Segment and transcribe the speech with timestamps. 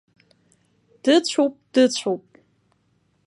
[1.03, 2.25] Дыцәоуп, дыцәоуп.